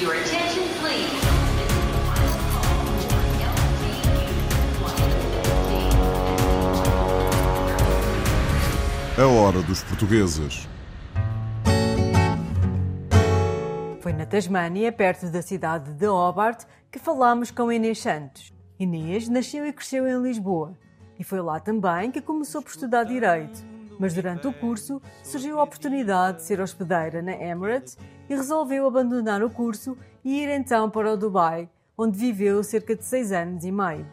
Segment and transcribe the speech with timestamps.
[0.00, 1.08] Your attention, please.
[9.16, 10.68] A hora dos portugueses.
[14.00, 18.52] Foi na Tasmânia, perto da cidade de Hobart, que falámos com Inês Santos.
[18.78, 20.76] Inês nasceu e cresceu em Lisboa
[21.18, 23.73] e foi lá também que começou por estudar Direito.
[23.98, 27.96] Mas durante o curso surgiu a oportunidade de ser hospedeira na Emirates
[28.28, 33.04] e resolveu abandonar o curso e ir então para o Dubai, onde viveu cerca de
[33.04, 34.06] seis anos e meio.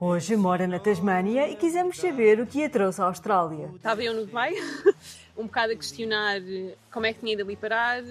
[0.00, 3.68] Hoje mora na Tasmânia e quisemos saber o que a trouxe à Austrália.
[3.74, 4.54] Estava eu no Dubai,
[5.36, 6.40] um bocado a questionar
[6.92, 8.04] como é que tinha ido ali parar,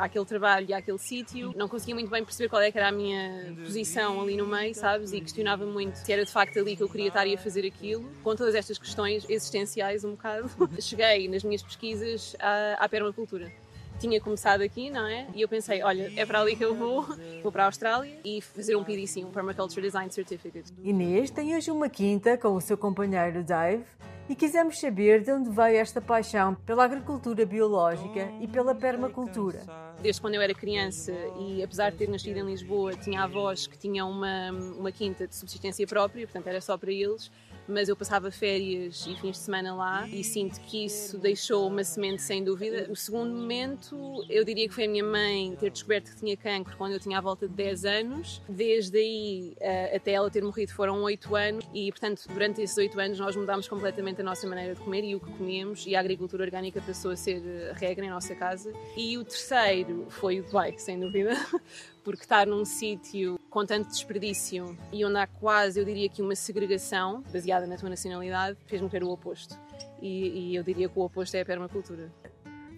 [0.00, 1.54] àquele trabalho e àquele sítio.
[1.56, 4.74] Não conseguia muito bem perceber qual é que era a minha posição ali no meio,
[4.74, 5.12] sabes?
[5.12, 7.64] E questionava muito se era de facto ali que eu queria estar e a fazer
[7.64, 8.10] aquilo.
[8.24, 10.50] Com todas estas questões existenciais, um bocado,
[10.82, 13.52] cheguei nas minhas pesquisas à, à permacultura
[14.00, 15.26] tinha começado aqui, não é?
[15.34, 17.06] E eu pensei, olha, é para ali que eu vou,
[17.42, 20.72] vou para a Austrália e fazer um PDC, um Permaculture Design Certificate.
[20.82, 23.84] Inês tem hoje uma quinta com o seu companheiro Dave
[24.26, 29.60] e quisemos saber de onde veio esta paixão pela agricultura biológica e pela permacultura.
[30.00, 33.76] Desde quando eu era criança e apesar de ter nascido em Lisboa, tinha avós que
[33.76, 37.30] tinham uma, uma quinta de subsistência própria, portanto era só para eles
[37.70, 41.84] mas eu passava férias e fins de semana lá e sinto que isso deixou uma
[41.84, 42.86] semente sem dúvida.
[42.90, 46.76] O segundo momento, eu diria que foi a minha mãe ter descoberto que tinha cancro
[46.76, 48.42] quando eu tinha à volta de 10 anos.
[48.48, 52.98] Desde aí eh, até ela ter morrido foram 8 anos e, portanto, durante esses 8
[52.98, 56.00] anos nós mudámos completamente a nossa maneira de comer e o que comíamos e a
[56.00, 58.72] agricultura orgânica passou a ser a regra em nossa casa.
[58.96, 61.34] E o terceiro foi o Dubai, sem dúvida,
[62.02, 66.36] porque estar num sítio com tanto desperdício e onde há quase, eu diria que uma
[66.36, 69.58] segregação baseada na tua nacionalidade, fez-me ter o oposto.
[70.00, 72.10] E, e eu diria que o oposto é a permacultura.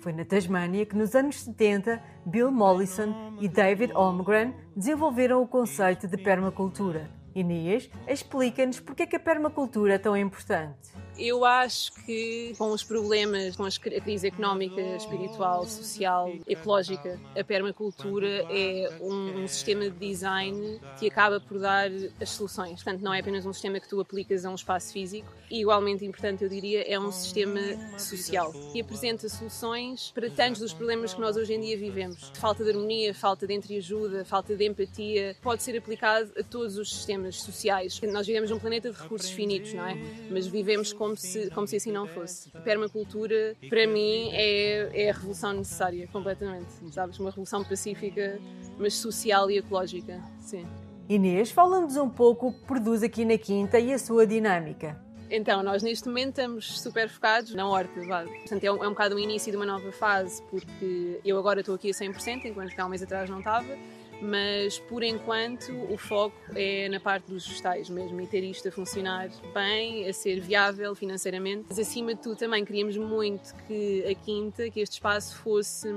[0.00, 6.08] Foi na Tasmânia que, nos anos 70, Bill Mollison e David Holmgren desenvolveram o conceito
[6.08, 7.08] de permacultura.
[7.34, 10.90] Inês explica-nos porque é que a permacultura é tão importante.
[11.18, 18.46] Eu acho que com os problemas, com a crise económica, espiritual, social, ecológica, a permacultura
[18.50, 22.82] é um, um, sistema de design que acaba por dar as soluções.
[22.82, 26.04] Portanto, não é apenas um sistema que tu aplicas a um espaço físico, e igualmente
[26.04, 27.60] importante, eu diria, é um sistema
[27.98, 32.32] social que apresenta soluções para tantos dos problemas que nós hoje em dia vivemos.
[32.34, 36.94] Falta de harmonia, falta de entreajuda, falta de empatia, pode ser aplicado a todos os
[36.94, 38.00] sistemas sociais.
[38.10, 39.94] Nós vivemos num planeta de recursos finitos, não é?
[40.30, 42.48] Mas vivemos como se, como se assim não fosse.
[42.54, 46.72] A permacultura, para mim, é, é a revolução necessária, completamente.
[46.92, 47.18] Sabes?
[47.18, 48.38] Uma revolução pacífica,
[48.78, 50.22] mas social e ecológica.
[50.38, 50.64] Sim.
[51.08, 54.96] Inês, fala-nos um pouco o que produz aqui na Quinta e a sua dinâmica.
[55.28, 58.30] Então, nós neste momento estamos super focados na horta, vale.
[58.30, 61.60] Portanto, é um, é um bocado o início de uma nova fase, porque eu agora
[61.60, 63.76] estou aqui a 100%, enquanto que há um mês atrás não estava
[64.22, 68.72] mas por enquanto o foco é na parte dos vegetais mesmo e ter isto a
[68.72, 71.66] funcionar bem, a ser viável financeiramente.
[71.68, 75.88] Mas acima de tudo também queríamos muito que a quinta, que este espaço fosse,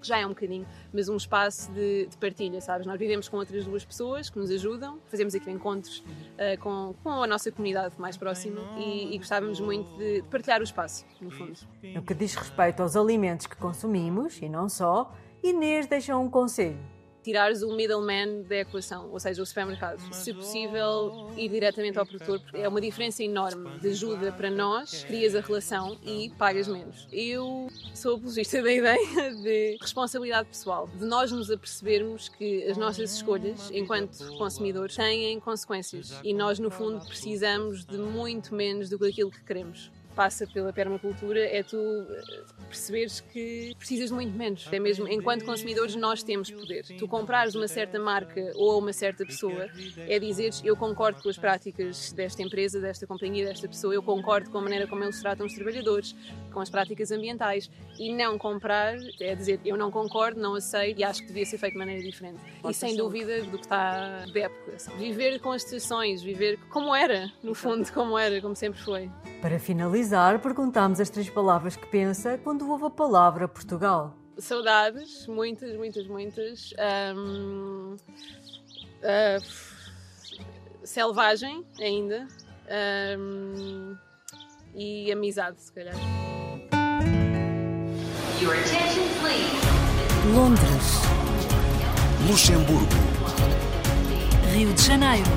[0.00, 2.86] que já é um bocadinho, mas um espaço de, de partilha, sabes?
[2.86, 7.10] Nós vivemos com outras duas pessoas que nos ajudam, fazemos aqui encontros uh, com, com
[7.10, 11.30] a nossa comunidade mais próxima e, e gostávamos muito de, de partilhar o espaço, no
[11.30, 11.58] fundo.
[11.94, 15.12] No que diz respeito aos alimentos que consumimos, e não só,
[15.42, 16.93] Inês deixa um conselho
[17.24, 19.98] tirares o middleman da equação, ou seja, o supermercado.
[20.12, 25.04] Se possível, ir diretamente ao produtor, porque é uma diferença enorme de ajuda para nós,
[25.04, 27.08] crias a relação e pagas menos.
[27.10, 33.14] Eu sou apologista da ideia de responsabilidade pessoal, de nós nos apercebermos que as nossas
[33.14, 39.06] escolhas, enquanto consumidores, têm consequências e nós, no fundo, precisamos de muito menos do que
[39.06, 44.68] aquilo que queremos passa pela permacultura é tu eh, perceberes que precisas de muito menos.
[44.72, 46.84] É mesmo, enquanto consumidores, nós temos poder.
[46.98, 51.36] Tu comprares uma certa marca ou uma certa pessoa é dizeres eu concordo com as
[51.36, 55.46] práticas desta empresa, desta companhia, desta pessoa, eu concordo com a maneira como eles tratam
[55.46, 56.14] os trabalhadores,
[56.52, 57.70] com as práticas ambientais.
[57.98, 61.58] E não comprar é dizer eu não concordo, não aceito e acho que devia ser
[61.58, 62.38] feito de maneira diferente.
[62.68, 64.76] E sem dúvida do que está de época.
[64.98, 69.10] Viver com as estações, viver como era, no fundo, como era, como sempre foi.
[69.44, 74.16] Para finalizar, perguntamos as três palavras que pensa quando ouve a palavra Portugal.
[74.38, 76.72] Saudades, muitas, muitas, muitas.
[77.14, 77.94] Um,
[79.02, 79.44] uh,
[80.82, 82.26] selvagem, ainda.
[83.18, 83.94] Um,
[84.74, 85.94] e amizade, se calhar.
[88.40, 89.52] Your attention, please.
[90.34, 91.02] Londres,
[92.30, 92.94] Luxemburgo,
[94.54, 95.28] Rio de Janeiro,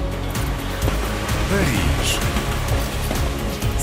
[1.49, 2.36] Paris,